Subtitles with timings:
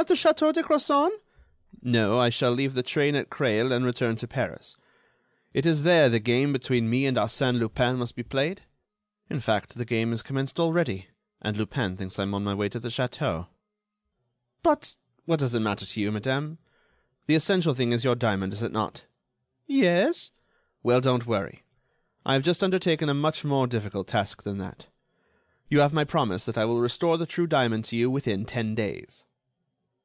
[0.00, 1.10] "At the Château de Crozon?"
[1.82, 2.20] "No.
[2.20, 4.76] I shall leave the train at Creil and return to Paris.
[5.52, 8.62] It is there the game between me and Arsène Lupin must be played.
[9.28, 11.08] In fact, the game has commenced already,
[11.42, 13.48] and Lupin thinks I am on my way to the château."
[14.62, 14.94] "But—"
[15.24, 16.58] "What does it matter to you, madame?
[17.26, 19.04] The essential thing is your diamond, is it not?"
[19.66, 20.30] "Yes."
[20.84, 21.64] "Well, don't worry.
[22.24, 24.86] I have just undertaken a much more difficult task than that.
[25.68, 28.76] You have my promise that I will restore the true diamond to you within ten
[28.76, 29.24] days."